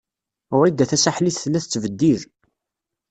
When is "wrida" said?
0.57-0.85